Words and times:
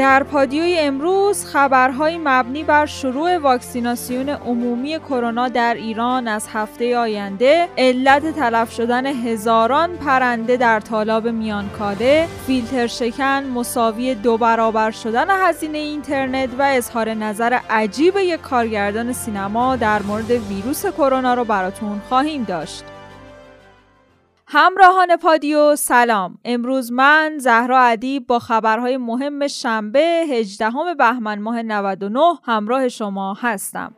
در 0.00 0.22
پادیوی 0.22 0.78
امروز 0.78 1.44
خبرهای 1.44 2.18
مبنی 2.18 2.64
بر 2.64 2.86
شروع 2.86 3.38
واکسیناسیون 3.38 4.28
عمومی 4.28 4.98
کرونا 4.98 5.48
در 5.48 5.74
ایران 5.74 6.28
از 6.28 6.46
هفته 6.52 6.98
آینده، 6.98 7.68
علت 7.78 8.34
تلف 8.34 8.72
شدن 8.72 9.06
هزاران 9.06 9.96
پرنده 9.96 10.56
در 10.56 10.80
تالاب 10.80 11.28
میانکاله، 11.28 12.26
فیلتر 12.46 12.86
شکن 12.86 13.44
مساوی 13.54 14.14
دو 14.14 14.36
برابر 14.36 14.90
شدن 14.90 15.26
هزینه 15.30 15.78
اینترنت 15.78 16.50
و 16.58 16.62
اظهار 16.62 17.14
نظر 17.14 17.58
عجیب 17.70 18.16
یک 18.16 18.40
کارگردان 18.40 19.12
سینما 19.12 19.76
در 19.76 20.02
مورد 20.02 20.30
ویروس 20.30 20.86
کرونا 20.86 21.34
رو 21.34 21.44
براتون 21.44 22.00
خواهیم 22.08 22.44
داشت. 22.44 22.84
همراهان 24.52 25.16
پادیو 25.16 25.76
سلام. 25.76 26.38
امروز 26.44 26.92
من 26.92 27.38
زهرا 27.38 27.78
ادیب 27.78 28.26
با 28.26 28.38
خبرهای 28.38 28.96
مهم 28.96 29.46
شنبه 29.46 30.24
18 30.30 30.70
بهمن 30.98 31.38
ماه 31.38 31.62
99 31.62 32.20
همراه 32.42 32.88
شما 32.88 33.34
هستم. 33.34 33.92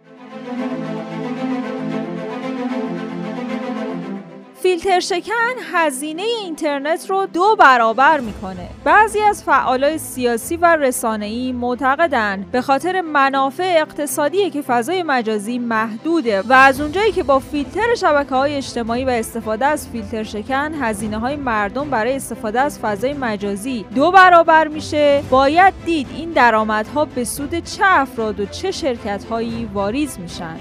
فیلتر 4.62 5.01
شکن 5.01 5.55
هزینه 5.73 6.23
اینترنت 6.23 7.11
رو 7.11 7.27
دو 7.27 7.57
برابر 7.59 8.21
می‌کنه. 8.21 8.69
بعضی 8.85 9.21
از 9.21 9.45
فعالای 9.45 9.98
سیاسی 9.98 10.57
و 10.57 10.77
رسانه‌ای 10.77 11.52
معتقدن 11.52 12.47
به 12.52 12.61
خاطر 12.61 13.01
منافع 13.01 13.75
اقتصادی 13.79 14.51
که 14.51 14.62
فضای 14.62 15.02
مجازی 15.02 15.59
محدوده 15.59 16.43
و 16.43 16.52
از 16.52 16.80
اونجایی 16.80 17.12
که 17.12 17.23
با 17.23 17.38
فیلتر 17.38 17.95
شبکه 17.95 18.35
های 18.35 18.57
اجتماعی 18.57 19.05
و 19.05 19.09
استفاده 19.09 19.66
از 19.66 19.88
فیلتر 19.88 20.23
شکن 20.23 20.74
هزینه 20.80 21.19
های 21.19 21.37
مردم 21.37 21.91
برای 21.91 22.16
استفاده 22.16 22.60
از 22.60 22.79
فضای 22.79 23.13
مجازی 23.13 23.85
دو 23.95 24.10
برابر 24.10 24.69
میشه 24.69 25.23
باید 25.30 25.74
دید 25.85 26.07
این 26.16 26.30
درآمدها 26.30 27.05
به 27.05 27.24
سود 27.24 27.65
چه 27.65 27.83
افراد 27.87 28.40
و 28.40 28.46
چه 28.46 28.71
شرکت 28.71 29.24
هایی 29.24 29.71
واریز 29.74 30.18
میشن. 30.18 30.57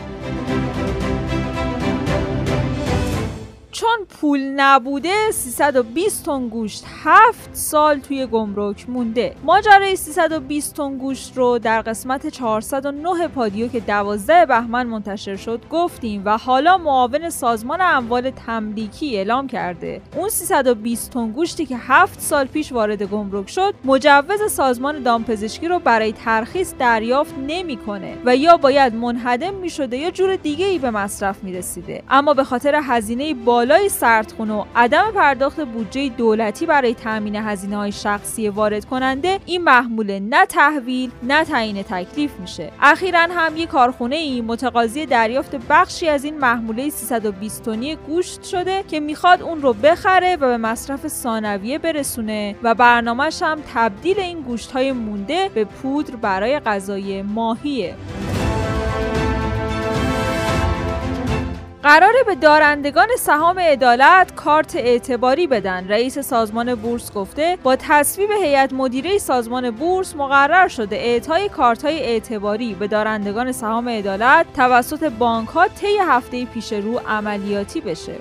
چون 3.82 4.06
پول 4.10 4.40
نبوده 4.40 5.32
320 5.32 6.26
تن 6.26 6.48
گوشت 6.48 6.84
7 7.04 7.50
سال 7.54 8.00
توی 8.00 8.26
گمرک 8.26 8.90
مونده. 8.90 9.36
ماجرای 9.44 9.96
320 9.96 10.76
تن 10.76 10.98
گوشت 10.98 11.38
رو 11.38 11.60
در 11.60 11.82
قسمت 11.82 12.28
409 12.28 13.28
پادیو 13.28 13.68
که 13.68 13.80
12 13.80 14.46
بهمن 14.46 14.88
منتشر 14.88 15.36
شد 15.36 15.62
گفتیم 15.70 16.22
و 16.26 16.38
حالا 16.38 16.78
معاون 16.78 17.30
سازمان 17.30 17.82
اموال 17.82 18.30
تملیکی 18.30 19.18
اعلام 19.18 19.48
کرده. 19.48 20.02
اون 20.16 20.30
320 20.30 21.12
تن 21.12 21.32
گوشتی 21.32 21.66
که 21.66 21.78
7 21.78 22.20
سال 22.20 22.46
پیش 22.46 22.72
وارد 22.72 23.04
گمرک 23.04 23.50
شد 23.50 23.74
مجوز 23.86 24.52
سازمان 24.52 25.04
دامپزشکی 25.04 25.68
رو 25.68 25.80
برای 25.80 26.12
ترخیص 26.12 26.74
دریافت 26.80 27.34
نمی‌کنه 27.48 28.18
و 28.26 28.36
یا 28.36 28.58
باید 28.58 28.96
منهدم 28.96 29.54
می‌شده 29.54 29.98
یا 29.98 30.12
جور 30.12 30.36
دیگه 30.36 30.66
ای 30.66 30.80
به 30.80 30.92
مصرف 30.92 31.44
می‌رسیده. 31.44 32.04
اما 32.10 32.34
به 32.34 32.44
خاطر 32.44 32.82
هزینه 32.84 33.34
بالا 33.34 33.71
بالای 33.72 33.90
سردخونه 33.90 34.54
و 34.54 34.66
عدم 34.76 35.12
پرداخت 35.16 35.62
بودجه 35.62 36.10
دولتی 36.10 36.66
برای 36.66 36.94
تامین 36.94 37.36
هزینه 37.36 37.78
های 37.78 37.92
شخصی 37.92 38.50
وارد 38.50 38.86
کننده 38.86 39.40
این 39.46 39.64
محموله 39.64 40.20
نه 40.20 40.46
تحویل 40.46 41.12
نه 41.24 41.46
تعیین 41.46 41.84
تکلیف 41.84 42.40
میشه. 42.40 42.72
اخیرا 42.82 43.20
هم 43.20 43.58
یک 43.58 43.70
کارخونه 43.70 44.16
ای 44.16 44.42
متقاضی 44.42 45.06
دریافت 45.06 45.56
بخشی 45.56 46.10
از 46.10 46.24
این 46.24 46.38
محموله 46.38 46.90
320 46.90 47.64
تنی 47.64 47.96
گوشت 47.96 48.44
شده 48.44 48.84
که 48.88 49.00
می‌خواد 49.00 49.42
اون 49.42 49.62
رو 49.62 49.74
بخره 49.74 50.36
و 50.36 50.40
به 50.40 50.58
مصرف 50.58 51.08
ثانویه 51.08 51.80
برسونه 51.80 52.56
و 52.64 52.76
برنامهش 52.76 53.44
هم 53.44 53.60
تبدیل 53.74 54.20
این 54.20 54.42
گوشت 54.42 54.72
های 54.72 54.92
مونده 54.92 55.50
به 55.54 55.66
پودر 55.66 56.16
برای 56.16 56.60
غذای 56.60 57.22
ماهیه. 57.22 57.96
قراره 61.84 62.24
به 62.26 62.36
دارندگان 62.36 63.08
سهام 63.20 63.60
عدالت 63.60 64.36
کارت 64.36 64.76
اعتباری 64.76 65.48
بدن. 65.48 65.88
رئیس 65.88 66.20
سازمان 66.20 66.76
بورس 66.76 67.14
گفته 67.14 67.58
با 67.64 67.76
تصویب 67.76 68.30
هیئت 68.32 68.74
مدیره 68.74 69.18
سازمان 69.18 69.72
بورس 69.72 70.16
مقرر 70.16 70.68
شده 70.68 70.96
اعطای 70.96 71.50
کارت 71.50 71.86
های 71.86 72.00
اعتباری 72.00 72.74
به 72.74 72.88
دارندگان 72.88 73.52
سهام 73.52 73.90
عدالت 73.90 74.46
توسط 74.56 75.04
بانک 75.04 75.50
ها 75.50 75.68
طی 75.68 75.98
هفته 76.08 76.46
پیش 76.46 76.74
رو 76.74 77.02
عملیاتی 77.08 77.82
بشه. 77.82 78.16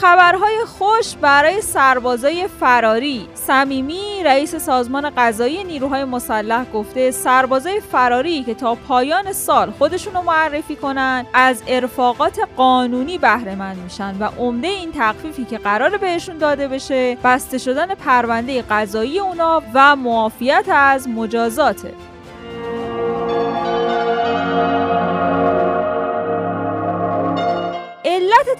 خبرهای 0.00 0.64
خوش 0.64 1.16
برای 1.20 1.60
سربازای 1.60 2.48
فراری. 2.60 3.28
صمیمی 3.34 4.22
رئیس 4.24 4.56
سازمان 4.56 5.10
قضایی 5.16 5.64
نیروهای 5.64 6.04
مسلح 6.04 6.64
گفته 6.72 7.10
سربازای 7.10 7.80
فراری 7.80 8.42
که 8.42 8.54
تا 8.54 8.74
پایان 8.74 9.32
سال 9.32 9.70
خودشون 9.70 10.14
رو 10.14 10.22
معرفی 10.22 10.76
کنن 10.76 11.26
از 11.34 11.62
ارفاقات 11.66 12.40
قانونی 12.56 13.18
بهره 13.18 13.54
مند 13.54 13.76
میشن 13.76 14.16
و 14.20 14.24
عمده 14.24 14.68
این 14.68 14.92
تخفیفی 14.92 15.44
که 15.44 15.58
قرار 15.58 15.96
بهشون 15.96 16.38
داده 16.38 16.68
بشه 16.68 17.16
بسته 17.24 17.58
شدن 17.58 17.94
پرونده 17.94 18.62
قضایی 18.62 19.18
اونا 19.18 19.62
و 19.74 19.96
معافیت 19.96 20.64
از 20.68 21.08
مجازاته 21.08 21.94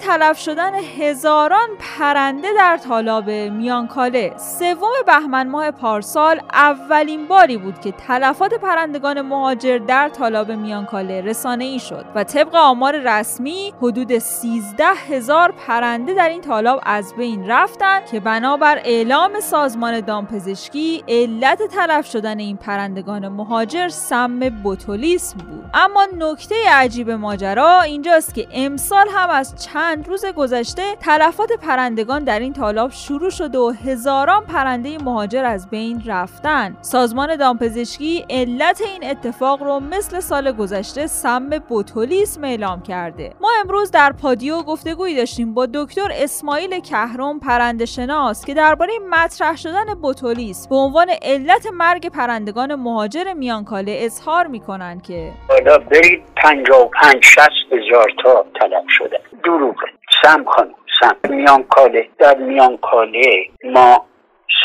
تلف 0.01 0.39
شدن 0.39 0.73
هزاران 0.75 1.67
پرنده 1.79 2.47
در 2.57 2.77
طالاب 2.77 3.29
میانکاله. 3.29 4.33
سوم 4.37 4.91
بهمن 5.07 5.49
ماه 5.49 5.71
پارسال 5.71 6.41
اولین 6.53 7.27
باری 7.27 7.57
بود 7.57 7.79
که 7.79 7.91
تلفات 7.91 8.53
پرندگان 8.53 9.21
مهاجر 9.21 9.77
در 9.77 10.09
طالاب 10.09 10.51
میانکاله 10.51 11.21
رسانه 11.21 11.65
ای 11.65 11.79
شد 11.79 12.05
و 12.15 12.23
طبق 12.23 12.55
آمار 12.55 12.95
رسمی 12.97 13.73
حدود 13.81 14.17
13 14.17 14.83
هزار 15.09 15.51
پرنده 15.51 16.13
در 16.13 16.29
این 16.29 16.41
طالاب 16.41 16.81
از 16.83 17.13
بین 17.17 17.47
رفتند 17.47 18.05
که 18.05 18.19
بنابر 18.19 18.81
اعلام 18.83 19.39
سازمان 19.39 19.99
دامپزشکی 19.99 21.03
علت 21.07 21.63
تلف 21.63 22.07
شدن 22.07 22.39
این 22.39 22.57
پرندگان 22.57 23.27
مهاجر 23.27 23.89
سم 23.89 24.39
بوتولیسم 24.39 25.37
بود. 25.37 25.65
اما 25.73 26.07
نکته 26.17 26.55
عجیب 26.71 27.09
ماجرا 27.09 27.81
اینجاست 27.81 28.35
که 28.35 28.47
امسال 28.51 29.07
هم 29.13 29.29
از 29.29 29.65
چند 29.65 29.90
روز 29.95 30.25
گذشته 30.25 30.95
تلفات 30.99 31.51
پرندگان 31.53 32.23
در 32.23 32.39
این 32.39 32.53
تالاب 32.53 32.91
شروع 32.91 33.29
شده 33.29 33.57
و 33.57 33.73
هزاران 33.85 34.45
پرنده 34.45 34.97
مهاجر 35.03 35.45
از 35.45 35.69
بین 35.69 36.03
رفتن. 36.05 36.77
سازمان 36.81 37.35
دامپزشکی 37.35 38.25
علت 38.29 38.81
این 38.81 39.09
اتفاق 39.09 39.63
رو 39.63 39.79
مثل 39.79 40.19
سال 40.19 40.51
گذشته 40.51 41.07
سم 41.07 41.49
بوتولیسم 41.49 42.43
اعلام 42.43 42.81
کرده. 42.81 43.33
ما 43.41 43.49
امروز 43.63 43.91
در 43.91 44.11
پادیو 44.21 44.61
گفتگویی 44.61 45.15
داشتیم 45.15 45.53
با 45.53 45.67
دکتر 45.73 46.11
اسماعیل 46.11 46.79
کهرم 46.79 47.39
پرنده 47.39 47.85
شناس 47.85 48.45
که 48.45 48.53
درباره 48.53 48.93
مطرح 49.09 49.55
شدن 49.55 49.93
بوتولیس 50.01 50.67
به 50.67 50.75
عنوان 50.75 51.07
علت 51.21 51.67
مرگ 51.73 52.09
پرندگان 52.09 52.75
مهاجر 52.75 53.33
میانکاله 53.33 53.97
اظهار 54.01 54.47
می‌کنن 54.47 54.99
که 54.99 55.31
حالا 55.49 55.77
برید 55.77 56.23
55 56.35 57.23
60 57.23 57.49
هزار 57.71 58.11
تا 58.23 58.45
طلب 58.59 58.83
شده. 58.87 59.19
دروغه 59.43 59.80
سم 60.23 60.45
خانم 60.45 60.75
سم 60.99 61.17
میانکاله 61.29 62.07
در 62.19 62.37
میانکاله 62.37 63.45
ما 63.63 64.05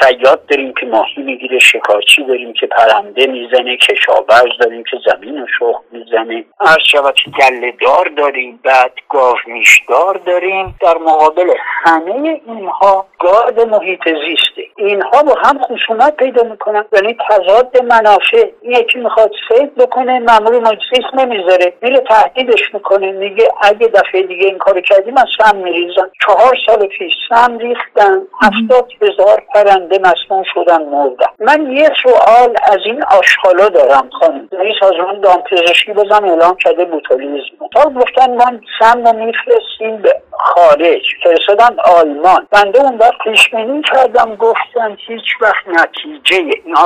سیاد 0.01 0.47
داریم 0.47 0.75
که 0.81 0.87
ماهی 0.87 1.23
می‌گیره 1.23 1.59
شکارچی 1.59 2.25
داریم 2.25 2.53
که 2.53 2.67
پرنده 2.67 3.27
می‌زنه 3.27 3.77
کشاورز 3.77 4.59
داریم 4.61 4.85
که 4.91 4.97
زمین 5.07 5.43
و 5.43 5.47
شخ 5.59 5.81
می‌زنه. 5.93 6.45
از 6.61 6.79
شود 6.93 7.15
گله 7.39 7.73
دار 7.81 8.09
داریم 8.17 8.61
بعد 8.65 8.93
گاو 9.09 9.37
میشدار 9.47 10.21
داریم. 10.27 10.75
در 10.81 10.99
مقابل 10.99 11.51
همه 11.59 12.41
اینها 12.47 13.07
گارد 13.19 13.61
محیط 13.61 14.01
زیسته. 14.05 14.66
اینها 14.79 15.23
با 15.23 15.35
هم 15.45 15.59
خصومت 15.59 16.17
پیدا 16.17 16.43
می‌کنن. 16.43 16.85
یعنی 16.93 17.17
تضاد 17.29 17.83
منافع. 17.83 18.51
این 18.63 18.73
یکی 18.73 18.99
می‌خواد 18.99 19.31
سید 19.49 19.75
بکنه 19.75 20.19
معمول 20.19 20.59
مجلس 20.59 21.15
نمی‌ذاره. 21.15 21.73
میره 21.83 22.01
تهدیدش 22.01 22.75
می‌کنه. 22.75 23.13
میگه 23.13 23.49
اگه 23.63 23.87
دفعه 23.89 24.23
دیگه 24.23 24.47
این 24.47 24.59
کارو 24.59 24.81
کردیم 24.81 25.17
از 25.17 25.27
سم 25.39 25.57
میریزن 25.57 26.11
چهار 26.27 26.57
سال 26.67 26.87
پیش 26.87 27.13
سم 27.29 27.59
ریختن. 27.59 28.23
هفتاد 28.43 28.89
هزار 29.03 29.43
پرنده 29.55 29.99
مسموم 29.99 30.45
شدن 30.55 30.85
مردن. 30.85 31.27
من 31.39 31.73
یه 31.73 31.91
سوال 32.03 32.55
از 32.73 32.79
این 32.85 33.03
آشغالا 33.03 33.69
دارم 33.69 34.11
خانم. 34.21 34.49
یعنی 34.53 34.75
سازمان 34.81 35.21
دامپزشکی 35.21 35.93
بازم 35.93 36.25
اعلام 36.25 36.57
کرده 36.57 36.85
بوتولیزم 36.85 37.69
تا 37.75 37.91
گفتن 37.91 38.35
ما 38.37 38.61
سم 38.79 39.07
رو 39.07 39.13
میفرستیم 39.13 39.97
به 40.03 40.23
خارج. 40.33 41.03
فرستادن 41.25 41.77
آلمان. 41.97 42.47
بنده 42.51 42.81
اون 42.81 42.99
وقت 42.99 43.19
پیش 43.25 43.49
کردم 43.93 44.37
گفتم 44.67 44.97
هیچ 45.07 45.25
وقت 45.41 45.69
نتیجه 45.69 46.37
این 46.37 46.77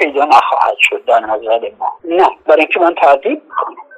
پیدا 0.00 0.24
نخواهد 0.24 0.76
شد 0.78 1.04
در 1.04 1.20
نظر 1.20 1.70
ما. 1.78 1.92
نه 2.04 2.28
برای 2.46 2.60
اینکه 2.60 2.80
من 2.80 2.94
تعدیب 2.94 3.42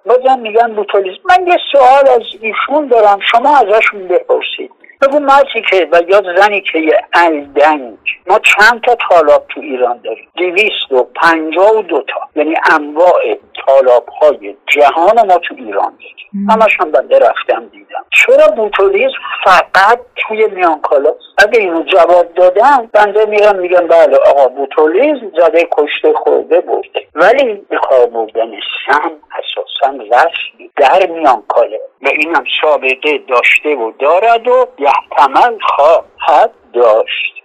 بازم 0.07 0.39
میگن 0.39 0.75
بوتولیزم 0.75 1.19
من 1.25 1.47
یه 1.47 1.59
سوال 1.73 2.09
از 2.09 2.23
ایشون 2.41 2.87
دارم 2.87 3.19
شما 3.21 3.57
ازشون 3.57 4.09
بپرسید. 4.09 4.71
بگو 5.03 5.19
مردی 5.19 5.63
که 5.71 5.89
و 5.93 6.03
یا 6.09 6.23
زنی 6.37 6.61
که 6.61 6.79
یه 6.79 7.05
الدنگ. 7.15 7.99
ما 8.27 8.39
چند 8.39 8.81
تا 8.81 8.97
تالاب 9.09 9.47
تو 9.49 9.61
ایران 9.61 10.01
داریم؟ 10.05 10.29
دویست 10.37 10.93
و 10.93 11.03
پنجاه 11.03 11.77
و 11.77 11.83
دوتا 11.83 12.21
یعنی 12.37 12.55
انواع 12.71 13.39
تالاب 13.67 14.09
های 14.09 14.57
جهان 14.67 15.27
ما 15.27 15.39
تو 15.39 15.55
ایران 15.59 15.93
داریم. 15.93 16.51
همش 16.51 16.81
هم 16.81 16.91
بنده 16.91 17.19
رفتم 17.19 17.67
دیدم. 17.67 18.05
چرا 18.11 18.47
بوتولیز 18.47 19.11
فقط 19.45 20.01
توی 20.17 20.47
میانکالا 20.47 21.15
اگه 21.39 21.61
اینو 21.61 21.83
جواب 21.83 22.35
دادم 22.35 22.89
بنده 22.93 23.27
میرم 23.27 23.57
میگم 23.57 23.87
بله 23.87 24.17
آقا 24.17 24.49
بوتولیز 24.49 25.17
زده 25.37 25.69
کشته 25.73 26.13
خورده 26.13 26.61
برده 26.61 27.07
ولی 27.15 27.55
به 27.55 27.79
بردن 28.13 28.51
سم 28.87 29.13
اساسا 29.39 29.97
رسمی 30.05 30.71
در 30.77 31.07
میانکاله 31.07 31.81
و 32.09 32.11
اینم 32.11 32.45
سابقه 32.61 33.19
داشته 33.29 33.75
و 33.75 33.93
دارد 33.99 34.49
و 34.49 34.67
یحتمل 34.79 35.59
خواهد 35.61 36.51
داشت. 36.73 37.39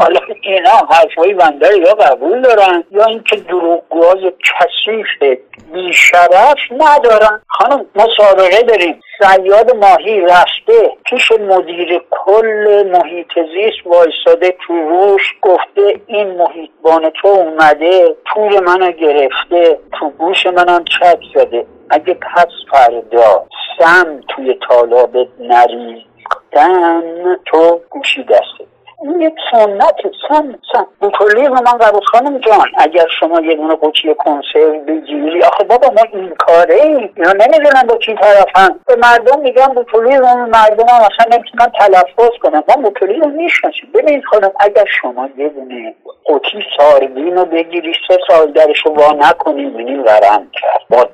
حالا 0.00 0.20
اینا 0.42 0.70
حرفای 0.90 1.34
بنده 1.34 1.78
یا 1.78 1.94
قبول 1.94 2.42
دارن 2.42 2.84
یا 2.90 3.04
اینکه 3.04 3.36
دروغگوهای 3.36 4.32
کثیف 4.44 5.38
بیشرف 5.72 6.58
ندارن؟ 6.70 7.42
خانم 7.48 7.86
ما 7.94 8.06
سابقه 8.16 8.62
داریم. 8.62 9.00
سیاد 9.18 9.76
ماهی 9.76 10.20
رفته 10.20 10.90
پیش 11.04 11.32
مدیر 11.32 12.02
کل 12.10 12.90
محیط 12.92 13.28
زیست 13.34 13.86
وایساده 13.86 14.56
تو 14.66 14.74
روش 14.74 15.34
گفته 15.42 16.00
این 16.06 16.36
محیطبان 16.36 17.10
تو 17.10 17.28
اومده 17.28 18.16
پول 18.26 18.60
منو 18.60 18.92
گرفته 18.92 19.78
تو 19.98 20.10
گوش 20.10 20.46
منم 20.46 20.84
چک 20.84 21.18
زده. 21.34 21.66
اگه 21.90 22.14
پس 22.14 22.48
فردا 22.70 23.46
سم 23.78 24.20
توی 24.28 24.58
طالابت 24.68 25.28
نریختن 25.40 27.02
تو 27.46 27.80
گوشی 27.90 28.22
دسته. 28.22 28.66
این 29.02 29.20
یک 29.20 29.34
سنت 29.50 29.96
سن 30.28 30.58
سن. 30.72 30.86
بوتولی 31.00 31.48
من 31.48 31.78
قبول 31.80 32.00
خانم 32.00 32.38
جان 32.38 32.66
اگر 32.78 33.06
شما 33.20 33.40
یه 33.40 33.54
دونه 33.54 33.74
قوچی 33.74 34.14
کنسرو 34.14 34.80
بگیری 34.80 35.42
آخه 35.42 35.64
بابا 35.64 35.88
ما 35.88 36.02
این 36.12 36.34
کاره 36.38 36.74
ای 36.74 37.10
اینا 37.16 37.32
نمی‌دونن 37.32 37.82
با 37.88 37.96
کی 37.96 38.14
طرفن. 38.14 38.80
به 38.86 38.96
مردم 38.96 39.40
میگن 39.40 39.66
بوتولی 39.66 40.16
رو 40.16 40.26
مردم 40.26 40.88
هم 40.88 41.00
اصلا 41.00 41.36
نمی‌تونن 41.36 41.72
تلفظ 41.78 42.38
کنن. 42.42 42.62
ما 42.68 42.82
بوتولی 42.82 43.20
رو 43.20 43.26
می‌شناسیم. 43.26 43.90
ببینید 43.94 44.24
خانم 44.24 44.52
اگر 44.60 44.84
شما 45.00 45.28
یه 45.36 45.48
دونه 45.48 45.94
قوطی 46.24 46.64
سارگین 46.78 47.36
رو 47.36 47.44
بگیری 47.44 47.94
سه 48.08 48.18
سال 48.28 48.52
درش 48.52 48.86
رو 48.86 48.92
وا 48.92 49.12
نکنی 49.12 49.66
بینی 49.66 49.96
ورم 49.96 50.50
کرد. 50.52 50.80
با 50.90 51.08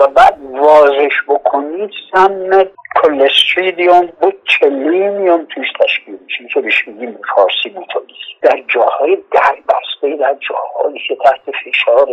و 0.00 0.06
بعد 0.06 0.38
وازش 0.52 1.12
بکنید 1.28 1.90
سم 2.12 2.64
Clostridium 3.02 4.08
botulinum 4.20 5.46
توش 5.54 5.66
تشکیل 5.80 6.18
میشه. 6.24 6.48
که 6.54 6.60
بهش 6.60 6.88
میگیم 6.88 7.18
فارسی 7.34 7.68
بوتولیسم 7.68 8.16
در 8.42 8.62
جاهای 8.74 9.18
در 9.32 9.56
بسته 9.68 10.16
در 10.16 10.36
جاهایی 10.48 11.00
که 11.08 11.16
تحت 11.16 11.56
فشار 11.64 12.08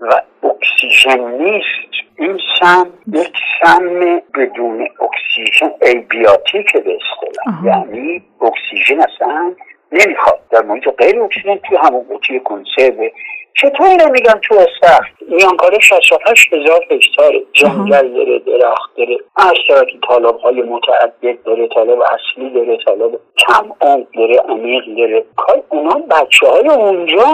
و 0.00 0.20
اکسیژن 0.42 1.30
نیست 1.30 2.04
این 2.18 2.38
سم 2.60 2.86
یک 3.12 3.32
سم 3.62 4.20
بدون 4.34 4.88
اکسیژن 5.00 5.70
ایبیاتیک 5.82 6.72
به 6.72 6.78
اصطلاح. 6.78 7.66
یعنی 7.66 8.22
اکسیژن 8.40 9.00
اصلا 9.00 9.54
نمی‌خواد. 9.92 10.40
در 10.50 10.62
محیط 10.62 10.88
غیر 10.88 11.22
اکسیژن 11.22 11.56
توی 11.56 11.76
همون 11.76 12.04
قوطی 12.08 12.40
کنسرو 12.40 13.08
چطور 13.56 13.86
اینو 13.86 14.10
میگن 14.10 14.40
تو 14.42 14.54
استخر 14.54 15.10
میانکاره 15.28 15.78
68 15.80 16.52
هزار 16.52 16.80
هکتار 16.90 17.32
جنگل 17.52 18.08
داره 18.14 18.38
درخت 18.38 18.90
داره 18.96 19.18
اشتراک 19.36 19.88
طالب 20.08 20.36
های 20.36 20.62
متعدد 20.62 21.42
داره 21.44 21.68
طالب 21.68 21.98
اصلی 22.00 22.50
داره 22.50 22.78
طالب 22.84 23.20
کم 23.38 23.72
عمق 23.80 24.06
داره 24.16 24.36
عمیق 24.48 24.84
داره. 24.96 25.24
کار 25.36 25.62
اونا 25.68 25.94
بچه 25.94 26.46
های 26.46 26.68
اونجا 26.68 27.24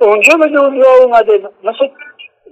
اونجا 0.00 0.36
به 0.36 0.46
دنیا 0.46 0.86
اومده. 1.02 1.40
مثل 1.64 1.88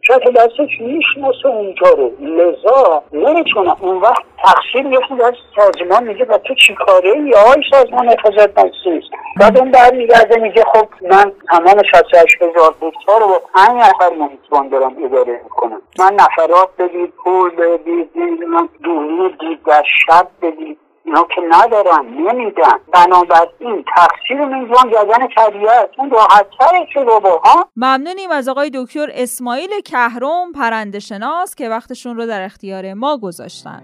کت 0.08 0.32
دستش 0.36 0.80
می‌شناسه 0.80 1.46
اونجا 1.46 1.88
رو. 1.88 2.12
لذا 2.20 3.02
نمی‌تونه. 3.12 3.76
اون 3.80 3.96
وقت 3.96 4.22
تقصیر 4.44 4.82
میفته 4.82 5.16
در 5.16 5.34
سازمان 5.56 6.04
میگه 6.04 6.24
و 6.24 6.38
تو 6.38 6.54
چی 6.54 6.74
کاره 6.74 7.18
یا 7.18 7.38
های 7.40 7.62
سازمان 7.70 8.08
حفاظت 8.08 8.58
محیط 8.58 9.04
بعد 9.40 9.58
اون 9.58 9.70
برمیگرده 9.70 10.36
میگه 10.36 10.64
خب 10.64 10.86
من 11.02 11.32
تمام 11.50 11.82
68 11.92 12.42
هزار 12.42 12.74
هکتار 12.82 13.20
رو 13.20 13.26
با 13.26 13.42
پنج 13.54 13.70
نفر 13.70 14.10
محیطبان 14.18 14.68
دارم 14.68 14.96
اداره 15.04 15.40
می‌کنم. 15.44 15.82
من 15.98 16.12
نفرات 16.14 16.68
بدید 16.78 17.12
پول 17.24 17.50
بدید 17.50 18.10
نمی‌دونم 18.16 18.68
دوربین 18.84 19.36
دید 19.40 19.62
در 19.66 19.82
شب 20.06 20.28
بدید. 20.42 20.78
اینا 21.06 21.26
که 21.34 21.40
ندارن 21.48 22.06
نمیدن. 22.06 22.78
بنابراین 22.94 23.84
تقصیر 23.96 24.44
میزان 24.44 24.92
زدن 24.92 25.28
طبیعت 25.36 25.90
اون 25.98 26.10
راحتتره 26.10 26.86
که 26.94 27.00
بابا 27.00 27.40
ها؟ 27.44 27.68
ممنونیم 27.76 28.30
از 28.30 28.48
آقای 28.48 28.70
دکتر 28.74 29.08
اسماعیل 29.14 29.80
کهرم 29.84 30.52
پرنده 30.54 30.98
شناس 30.98 31.54
که 31.54 31.68
وقتشون 31.68 32.16
رو 32.16 32.26
در 32.26 32.42
اختیار 32.42 32.94
ما 32.94 33.18
گذاشتن. 33.18 33.82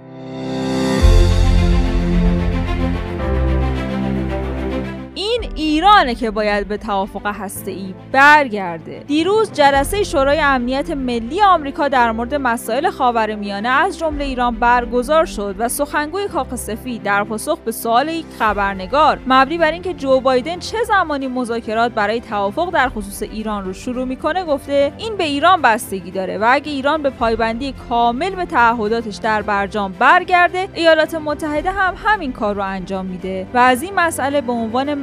ایرانه 5.63 6.15
که 6.15 6.31
باید 6.31 6.69
به 6.69 6.77
توافق 6.77 7.27
هسته 7.27 7.71
ای 7.71 7.95
برگرده. 8.13 9.05
دیروز 9.07 9.53
جلسه 9.53 10.05
شورای 10.05 10.41
امنیت 10.41 10.91
ملی 10.91 11.43
آمریکا 11.43 11.89
در 11.89 12.13
مورد 12.13 12.35
مسائل 12.35 12.91
خاورمیانه 12.91 13.69
از 13.69 13.99
جمله 13.99 14.25
ایران 14.25 14.55
برگزار 14.55 15.25
شد 15.25 15.55
و 15.59 15.69
سخنگوی 15.69 16.29
کاخ 16.29 16.55
سفید 16.55 17.03
در 17.03 17.25
پاسخ 17.25 17.59
به 17.59 17.73
سوال 17.73 18.09
یک 18.09 18.27
خبرنگار 18.39 19.19
مبنی 19.27 19.59
بر 19.59 19.71
اینکه 19.73 19.95
جو 19.95 20.21
بایدن 20.21 20.59
چه 20.59 20.77
زمانی 20.87 21.27
مذاکرات 21.27 21.93
برای 21.93 22.21
توافق 22.21 22.71
در 22.71 22.89
خصوص 22.89 23.23
ایران 23.23 23.65
رو 23.65 23.73
شروع 23.73 24.05
می‌کنه 24.05 24.45
گفته 24.45 24.93
این 24.99 25.17
به 25.17 25.25
ایران 25.25 25.63
بستگی 25.63 26.11
داره 26.11 26.39
و 26.39 26.47
اگه 26.49 26.73
ایران 26.73 27.03
به 27.03 27.11
پایبندی 27.11 27.75
کامل 27.89 28.31
به 28.31 28.45
تعهداتش 28.45 29.17
در 29.17 29.43
برجام 29.43 29.93
برگرده 29.93 30.69
ایالات 30.75 31.15
متحده 31.15 31.71
هم 31.71 31.95
همین 32.05 32.33
کار 32.33 32.55
رو 32.55 32.63
انجام 32.63 33.07
میده 33.07 33.47
و 33.55 33.59
از 33.59 33.83
این 33.83 33.95
مسئله 33.95 34.41
به 34.41 34.53
عنوان 34.53 34.95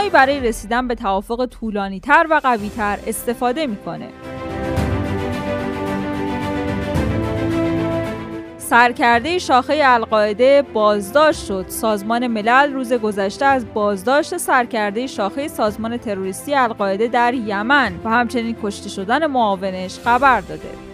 مبنایی 0.00 0.10
برای 0.10 0.48
رسیدن 0.48 0.88
به 0.88 0.94
توافق 0.94 1.46
طولانی 1.46 2.00
تر 2.00 2.26
و 2.30 2.40
قوی 2.42 2.68
تر 2.68 2.98
استفاده 3.06 3.66
می‌کنه. 3.66 4.08
سرکرده 8.58 9.38
شاخه 9.38 9.80
القاعده 9.84 10.62
بازداشت 10.72 11.46
شد. 11.46 11.64
سازمان 11.68 12.26
ملل 12.26 12.72
روز 12.72 12.92
گذشته 12.92 13.44
از 13.44 13.74
بازداشت 13.74 14.36
سرکرده 14.36 15.06
شاخه 15.06 15.48
سازمان 15.48 15.96
تروریستی 15.96 16.54
القاعده 16.54 17.08
در 17.08 17.34
یمن 17.34 17.92
و 18.04 18.10
همچنین 18.10 18.56
کشته 18.62 18.88
شدن 18.88 19.26
معاونش 19.26 19.98
خبر 19.98 20.40
داده. 20.40 20.89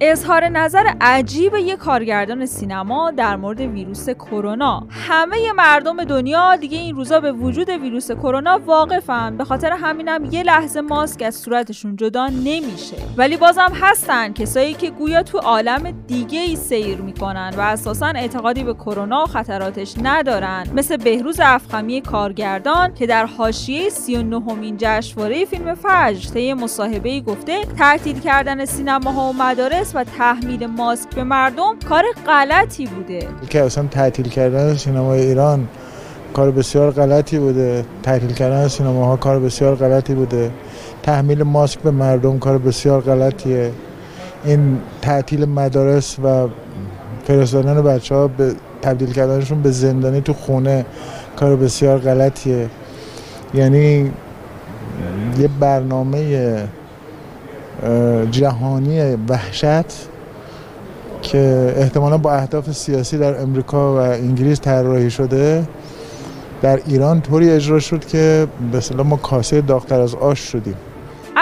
اظهار 0.00 0.48
نظر 0.48 0.84
عجیب 1.00 1.54
یک 1.54 1.76
کارگردان 1.76 2.46
سینما 2.46 3.10
در 3.10 3.36
مورد 3.36 3.60
ویروس 3.60 4.10
کرونا. 4.10 4.86
همه 4.90 5.52
مردم 5.52 6.04
دنیا 6.04 6.56
دیگه 6.56 6.78
این 6.78 6.96
روزا 6.96 7.20
به 7.20 7.32
وجود 7.32 7.68
ویروس 7.68 8.10
کرونا 8.10 8.60
واقفن. 8.66 9.36
به 9.36 9.44
خاطر 9.44 9.72
همینم 9.72 10.24
یه 10.30 10.42
لحظه 10.42 10.80
ماسک 10.80 11.22
از 11.22 11.34
صورتشون 11.34 11.96
جدا 11.96 12.26
نمیشه. 12.26 12.96
ولی 13.16 13.36
بازم 13.36 13.72
هستن 13.74 14.32
کسایی 14.32 14.74
که 14.74 14.90
گویا 14.90 15.22
تو 15.22 15.38
عالم 15.38 15.90
دیگه 16.06 16.40
ای 16.40 16.56
سیر 16.56 16.98
می‌کنن 16.98 17.54
و 17.56 17.60
اساسا 17.60 18.06
اعتقادی 18.06 18.64
به 18.64 18.74
کرونا 18.74 19.22
و 19.22 19.26
خطراتش 19.26 19.94
ندارن. 20.02 20.66
مثل 20.74 20.96
بهروز 20.96 21.40
افخمی 21.42 22.00
کارگردان 22.00 22.94
که 22.94 23.06
در 23.06 23.26
حاشیه 23.26 23.88
39 23.88 24.54
مین 24.54 24.76
جشنواره 24.78 25.44
فیلم 25.44 25.74
فجر 25.74 26.30
طی 26.30 26.54
مصاحبه 26.54 27.20
گفته 27.20 27.64
تعطیل 27.78 28.20
کردن 28.20 28.64
سینماها 28.64 29.30
و 29.30 29.32
مدارس 29.32 29.87
و 29.94 30.04
تحمیل 30.04 30.66
ماسک 30.66 31.14
به 31.14 31.24
مردم 31.24 31.74
کار 31.88 32.04
غلطی 32.26 32.86
بوده. 32.86 33.28
که 33.50 33.62
اصلا 33.62 33.86
تعطیل 33.90 34.28
کردن 34.28 34.74
سینمای 34.74 35.20
ایران 35.20 35.68
کار 36.34 36.50
بسیار 36.50 36.90
غلطی 36.90 37.38
بوده. 37.38 37.84
تعطیل 38.02 38.32
کردن 38.32 38.68
سینماها 38.68 39.16
کار 39.16 39.40
بسیار 39.40 39.74
غلطی 39.74 40.14
بوده. 40.14 40.50
تحمیل 41.02 41.42
ماسک 41.42 41.80
به 41.80 41.90
مردم 41.90 42.38
کار 42.38 42.58
بسیار 42.58 43.00
غلطیه. 43.00 43.72
این 44.44 44.78
تعطیل 45.02 45.44
مدارس 45.44 46.16
و 46.18 46.48
فرستادن 47.24 47.82
بچه 47.82 48.14
ها 48.14 48.28
به 48.28 48.52
تبدیل 48.82 49.12
کردنشون 49.12 49.62
به 49.62 49.70
زندانی 49.70 50.20
تو 50.20 50.32
خونه 50.32 50.86
کار 51.36 51.56
بسیار 51.56 51.98
غلطیه. 51.98 52.70
یعنی 53.54 54.12
یه 55.38 55.48
برنامه 55.60 56.18
جهانی 58.30 59.14
وحشت 59.28 60.08
که 61.22 61.74
احتمالا 61.76 62.18
با 62.18 62.32
اهداف 62.32 62.72
سیاسی 62.72 63.18
در 63.18 63.42
امریکا 63.42 63.94
و 63.94 63.98
انگلیس 63.98 64.60
طراحی 64.60 65.10
شده. 65.10 65.64
در 66.62 66.80
ایران 66.86 67.20
طوری 67.20 67.50
اجرا 67.50 67.78
شد 67.78 68.04
که 68.04 68.46
به 68.72 69.02
ما 69.02 69.16
کاسه 69.16 69.60
داختر 69.60 70.00
از 70.00 70.14
آش 70.14 70.38
شدیم. 70.38 70.74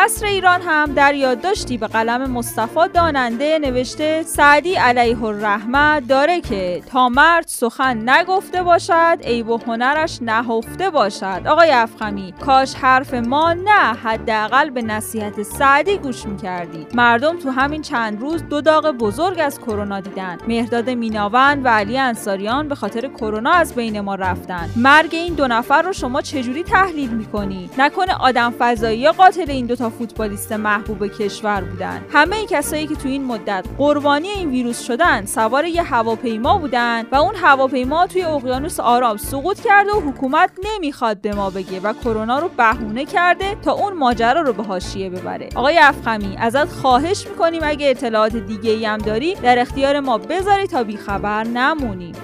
نصر 0.07 0.27
ایران 0.27 0.63
هم 0.63 0.93
در 0.95 1.15
یادداشتی 1.15 1.79
به 1.79 1.87
قلم 1.87 2.31
مصطفی 2.31 2.89
داننده 2.95 3.59
نوشته 3.59 4.23
سعدی 4.23 4.75
علیه 4.75 5.25
الرحمه 5.25 6.01
داره 6.01 6.41
که 6.41 6.83
تا 6.91 7.09
مرد 7.09 7.45
سخن 7.47 8.11
نگفته 8.11 8.63
باشد 8.63 9.19
عیب 9.25 9.49
و 9.49 9.59
هنرش 9.67 10.19
نهفته 10.23 10.91
باشد. 10.91 11.43
آقای 11.47 11.71
افخمی 11.71 12.35
کاش 12.41 12.75
حرف 12.75 13.15
ما 13.15 13.53
نه 13.53 13.95
حداقل 14.05 14.71
به 14.71 14.83
نصیحت 14.83 15.43
سعدی 15.43 15.99
گوش 15.99 16.27
می‌کردی. 16.27 16.87
مردم 16.95 17.39
تو 17.39 17.51
همین 17.51 17.83
چند 17.83 18.21
روز 18.21 18.43
دو 18.49 18.61
داغ 18.61 18.91
بزرگ 18.91 19.41
از 19.41 19.61
کرونا 19.61 20.01
دیدن. 20.01 20.39
مهداد 20.49 20.91
میناوند 20.91 21.65
و 21.65 21.69
علی 21.69 21.99
انصاریان 21.99 22.69
به 22.69 22.75
خاطر 22.75 23.09
کرونا 23.09 23.51
از 23.51 23.75
بین 23.75 24.01
ما 24.01 24.15
رفتن. 24.15 24.71
مرگ 24.77 25.11
این 25.13 25.35
دو 25.35 25.49
نفر 25.49 25.83
رو 25.83 25.93
شما 25.93 26.23
چجوری 26.23 26.63
تحلیل 26.63 27.11
می‌کنی؟ 27.11 27.71
نکنه 27.79 28.15
آدم 28.15 28.55
فضایی 28.59 29.11
قاتل 29.11 29.51
این 29.51 29.67
دوتا 29.67 29.91
فوتبالیست 29.99 30.53
محبوب 30.53 31.07
کشور 31.07 31.61
بودن. 31.61 32.05
همه 32.13 32.47
کسایی 32.47 32.87
که 32.87 32.95
تو 32.95 33.09
این 33.09 33.25
مدت 33.25 33.65
قربانی 33.79 34.29
این 34.29 34.51
ویروس 34.51 34.87
شدن 34.87 35.27
سوار 35.27 35.65
یه 35.65 35.83
هواپیما 35.83 36.59
بودن 36.59 37.07
و 37.13 37.17
اون 37.17 37.35
هواپیما 37.35 38.07
توی 38.07 38.23
اقیانوس 38.23 38.81
آرام 38.81 39.17
سقوط 39.17 39.61
کرده 39.61 39.93
و 39.93 40.01
حکومت 40.01 40.51
نمی‌خواد 40.65 41.21
به 41.21 41.35
ما 41.35 41.51
بگه 41.51 41.81
و 41.81 41.93
کرونا 41.93 42.39
رو 42.39 42.49
بهونه 42.49 43.05
کرده 43.05 43.55
تا 43.55 43.73
اون 43.73 43.93
ماجرا 43.93 44.41
رو 44.41 44.53
به 44.53 44.63
حاشیه 44.63 45.11
ببره. 45.11 45.49
آقای 45.55 45.79
افخمی 45.79 46.37
ازت 46.39 46.69
خواهش 46.73 47.27
می‌کنیم 47.27 47.61
اگه 47.65 47.91
اطلاعات 47.91 48.37
دیگه 48.37 48.71
ای 48.71 48.85
هم 48.85 48.99
داری 48.99 49.35
در 49.35 49.59
اختیار 49.59 50.01
ما 50.01 50.19
بذاری 50.19 50.67
تا 50.67 50.83
بیخبر 50.83 51.45
نمونیم 51.45 52.15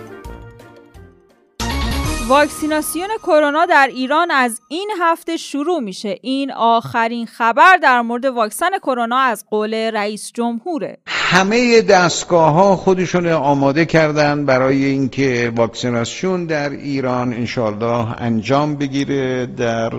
واکسیناسیون 2.28 3.08
کرونا 3.22 3.66
در 3.66 3.88
ایران 3.94 4.30
از 4.30 4.60
این 4.68 4.90
هفته 5.00 5.36
شروع 5.36 5.80
میشه. 5.80 6.18
این 6.22 6.52
آخرین 6.52 7.26
خبر 7.26 7.76
در 7.76 8.00
مورد 8.00 8.24
واکسن 8.24 8.70
کرونا 8.82 9.18
از 9.18 9.44
قول 9.50 9.74
رئیس 9.74 10.32
جمهوره. 10.34 10.98
همه 11.06 11.82
دستگاه 11.82 12.52
ها 12.52 12.76
خودشون 12.76 13.26
آماده 13.26 13.84
کردن 13.84 14.46
برای 14.46 14.84
اینکه 14.84 15.52
واکسیناسیون 15.56 16.46
در 16.46 16.70
ایران 16.70 17.32
انشالله 17.32 18.22
انجام 18.22 18.76
بگیره 18.76 19.46
در 19.46 19.92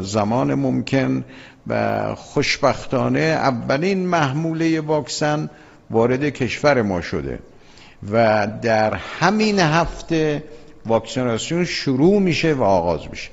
زمان 0.00 0.54
ممکن 0.54 1.24
و 1.66 2.14
خوشبختانه 2.14 3.20
اولین 3.20 4.06
محموله 4.06 4.80
واکسن 4.80 5.50
وارد 5.90 6.24
کشور 6.28 6.82
ما 6.82 7.00
شده. 7.00 7.38
و 8.12 8.46
در 8.62 8.94
همین 8.94 9.58
هفته 9.58 10.42
واکسیناسیون 10.86 11.64
شروع 11.64 12.20
میشه 12.20 12.54
و 12.54 12.62
آغاز 12.62 13.00
میشه. 13.10 13.30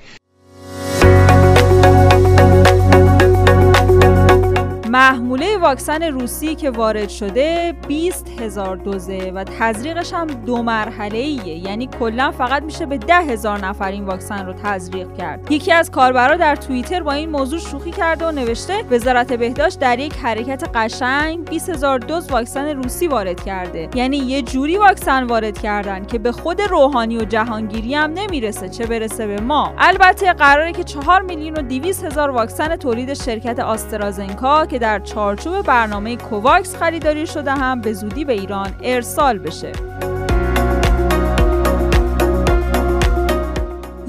محموله 5.12 5.58
واکسن 5.58 6.04
روسی 6.04 6.56
که 6.56 6.70
وارد 6.70 7.10
شده 7.10 7.74
20 7.88 8.42
هزار 8.42 8.76
دوزه 8.76 9.32
و 9.36 9.44
تزریقش 9.44 10.14
هم 10.14 10.28
دو 10.28 10.64
مرحله 10.64 11.18
ایه. 11.18 11.48
یعنی 11.48 11.90
کلا 12.00 12.32
فقط 12.32 12.64
میشه 12.64 12.86
به 12.86 12.98
ده 12.98 13.16
هزار 13.16 13.66
نفر 13.66 13.92
این 13.92 14.06
واکسن 14.06 14.46
رو 14.46 14.54
تزریق 14.64 15.18
کرد. 15.18 15.52
یکی 15.52 15.72
از 15.72 15.92
کاربرا 15.92 16.36
در 16.36 16.56
توییتر 16.56 17.04
با 17.04 17.12
این 17.12 17.30
موضوع 17.30 17.60
شوخی 17.60 17.92
کرده 17.92 18.26
و 18.26 18.32
نوشته 18.32 18.84
وزارت 18.92 19.34
بهداشت 19.34 19.80
در 19.80 20.00
یک 20.00 20.14
حرکت 20.14 20.70
قشنگ 20.76 21.50
20 21.50 21.70
هزار 21.70 22.00
دوز 22.00 22.32
واکسن 22.32 22.68
روسی 22.68 23.08
وارد 23.08 23.44
کرده. 23.44 23.90
یعنی 23.96 24.18
یه 24.18 24.42
جوری 24.42 24.78
واکسن 24.78 25.24
وارد 25.24 25.62
کردن 25.62 26.06
که 26.06 26.20
به 26.20 26.32
خود 26.32 26.62
روحانی 26.62 27.18
و 27.18 27.24
جهانگیری 27.26 27.96
هم 27.96 28.14
نمی‌رسه 28.14 28.70
چه 28.70 28.86
برسه 28.86 29.28
به 29.28 29.42
ما. 29.42 29.74
البته 29.78 30.34
قراره 30.34 30.72
که 30.72 30.84
4 30.84 31.22
میلیون 31.22 31.58
و 31.58 31.62
200 31.62 32.06
هزار 32.06 32.30
واکسن 32.30 32.76
تولید 32.76 33.14
شرکت 33.14 33.60
آسترازنکا 33.60 34.66
که 34.66 34.80
در 34.80 34.97
چارچوب 35.00 35.62
برنامه 35.62 36.16
کوواکس 36.18 36.76
خریداری 36.76 37.28
شده 37.28 37.52
هم 37.52 37.82
به 37.82 37.94
زودی 37.94 38.26
به 38.26 38.34
ایران 38.34 38.76
ارسال 38.84 39.38
بشه. 39.38 39.72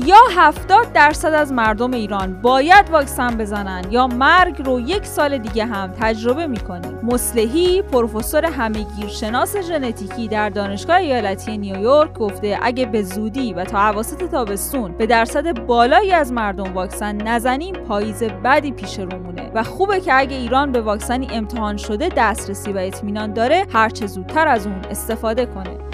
یا 0.08 0.16
70 0.30 0.92
درصد 0.92 1.34
از 1.34 1.52
مردم 1.52 1.92
ایران 1.92 2.42
باید 2.42 2.90
واکسن 2.90 3.36
بزنن 3.36 3.84
یا 3.90 4.06
مرگ 4.06 4.62
رو 4.66 4.80
یک 4.80 5.06
سال 5.06 5.38
دیگه 5.38 5.64
هم 5.64 5.92
تجربه 6.00 6.46
می‌کنیم 6.46 6.98
مسلحی 7.02 7.82
پروفسور 7.82 8.44
همهگیرشناس 8.44 9.56
ژنتیکی 9.56 10.28
در 10.28 10.48
دانشگاه 10.48 10.96
ایالتی 10.96 11.58
نیویورک 11.58 12.12
گفته 12.12 12.58
اگه 12.62 12.86
به 12.86 13.02
زودی 13.02 13.52
و 13.52 13.64
تا 13.64 13.88
اواسط 13.88 14.24
تابستون 14.24 14.92
به 14.92 15.06
درصد 15.06 15.66
بالایی 15.66 16.12
از 16.12 16.32
مردم 16.32 16.74
واکسن 16.74 17.16
نزنیم 17.16 17.74
پاییز 17.74 18.22
بدی 18.22 18.72
پیش 18.72 18.98
رومونه 18.98 19.50
و 19.54 19.62
خوبه 19.62 20.00
که 20.00 20.18
اگه 20.18 20.36
ایران 20.36 20.72
به 20.72 20.80
واکسنی 20.80 21.28
امتحان 21.32 21.76
شده 21.76 22.08
دسترسی 22.16 22.72
و 22.72 22.78
اطمینان 22.78 23.32
داره 23.32 23.66
هرچه 23.72 24.06
زودتر 24.06 24.48
از 24.48 24.66
اون 24.66 24.80
استفاده 24.90 25.46
کنه. 25.46 25.87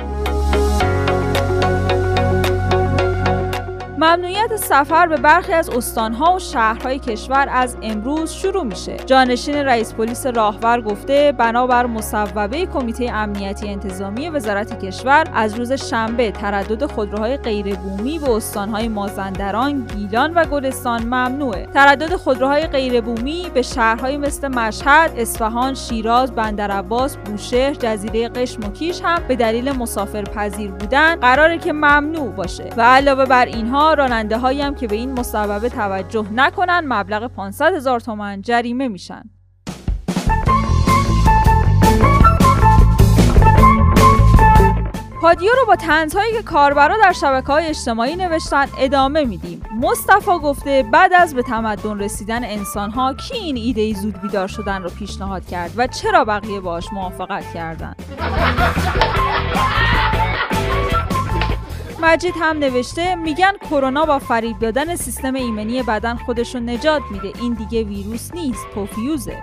ممنوعیت 3.98 4.56
سفر 4.56 5.06
به 5.06 5.16
برخی 5.16 5.52
از 5.52 5.70
استانها 5.70 6.34
و 6.34 6.38
شهرهای 6.38 6.98
کشور 6.98 7.48
از 7.50 7.76
امروز 7.82 8.32
شروع 8.32 8.64
میشه. 8.64 8.96
جانشین 8.96 9.54
رئیس 9.54 9.94
پلیس 9.94 10.26
راهور 10.26 10.80
گفته 10.80 11.32
بنابر 11.32 11.86
مصوبه 11.86 12.66
کمیته 12.66 13.10
امنیتی 13.12 13.68
انتظامی 13.68 14.28
وزارت 14.28 14.84
کشور 14.84 15.24
از 15.34 15.54
روز 15.58 15.72
شنبه 15.72 16.30
تردد 16.30 16.86
خودروهای 16.86 17.36
غیربومی 17.36 18.18
به 18.18 18.30
استانهای 18.30 18.88
مازندران، 18.88 19.86
گیلان 19.96 20.34
و 20.34 20.44
گلستان 20.44 21.02
ممنوعه. 21.02 21.66
تردد 21.66 22.16
خودروهای 22.16 22.66
غیربومی 22.66 23.50
به 23.54 23.62
شهرهای 23.62 24.16
مثل 24.16 24.48
مشهد، 24.48 25.10
اصفهان، 25.16 25.74
شیراز، 25.74 26.32
بندرعباس، 26.32 27.16
بوشهر، 27.16 27.74
جزیره 27.74 28.28
قشم 28.28 28.62
و 28.62 28.70
کیش 28.70 29.00
هم 29.04 29.22
به 29.28 29.36
دلیل 29.36 29.72
مسافرپذیر 29.72 30.70
بودن 30.70 31.16
قراره 31.16 31.58
که 31.58 31.72
ممنوع 31.72 32.30
باشه 32.30 32.70
و 32.76 32.82
علاوه 32.82 33.24
بر 33.24 33.44
اینها 33.44 33.83
راننده 33.92 34.38
هایی 34.38 34.62
هم 34.62 34.74
که 34.74 34.86
به 34.86 34.96
این 34.96 35.12
مصوبه 35.12 35.68
توجه 35.68 36.26
نکنن 36.32 36.84
مبلغ 36.88 37.26
500 37.26 37.74
هزار 37.74 38.00
تومن 38.00 38.42
جریمه 38.42 38.88
میشن. 38.88 39.22
پادیو 45.24 45.52
رو 45.60 45.66
با 45.66 45.76
تنزهایی 45.76 46.32
که 46.32 46.42
کاربرا 46.42 46.96
در 47.02 47.12
شبکه 47.12 47.46
های 47.46 47.66
اجتماعی 47.66 48.16
نوشتن 48.16 48.66
ادامه 48.78 49.24
میدیم. 49.24 49.62
مصطفی 49.80 50.38
گفته 50.42 50.84
بعد 50.92 51.12
از 51.12 51.34
به 51.34 51.42
تمدن 51.42 51.98
رسیدن 51.98 52.44
انسان 52.44 52.90
ها 52.90 53.14
کی 53.14 53.36
این 53.36 53.56
ایده 53.56 53.94
زود 53.94 54.20
بیدار 54.20 54.48
شدن 54.48 54.82
رو 54.82 54.90
پیشنهاد 54.90 55.46
کرد 55.46 55.70
و 55.76 55.86
چرا 55.86 56.24
بقیه 56.24 56.60
باش 56.60 56.92
موافقت 56.92 57.52
کردن؟ 57.54 57.94
مجید 62.04 62.34
هم 62.40 62.58
نوشته 62.58 63.14
میگن 63.14 63.52
کرونا 63.70 64.04
با 64.04 64.18
فریب 64.18 64.58
دادن 64.58 64.96
سیستم 64.96 65.34
ایمنی 65.34 65.82
بدن 65.82 66.14
خودشون 66.14 66.68
نجات 66.68 67.02
میده. 67.10 67.32
این 67.40 67.52
دیگه 67.54 67.82
ویروس 67.84 68.34
نیست 68.34 68.66
پوفیوزه. 68.74 69.42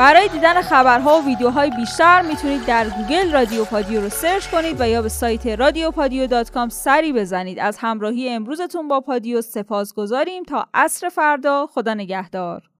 برای 0.00 0.28
دیدن 0.28 0.62
خبرها 0.62 1.18
و 1.18 1.24
ویدیوهای 1.24 1.70
بیشتر 1.70 2.22
می‌تونید 2.22 2.66
در 2.66 2.88
گوگل 2.88 3.32
رادیو 3.32 3.64
پادیو 3.64 4.00
رو 4.00 4.08
search 4.08 4.46
کنید 4.46 4.80
و 4.80 4.88
یا 4.88 5.02
به 5.02 5.08
سایت 5.08 5.46
رادیو 5.46 5.90
پادیو 5.90 6.26
dot 6.26 6.50
com 6.50 6.68
سری 6.68 7.12
بزنید. 7.12 7.58
از 7.58 7.78
همراهی 7.78 8.28
امروزتون 8.28 8.88
با 8.88 9.00
پادیو 9.00 9.42
سپاس 9.42 9.94
گذاریم 9.94 10.42
تا 10.42 10.66
عصر 10.74 11.08
فردا 11.08 11.66
خدا 11.66 11.94
نگهدار. 11.94 12.70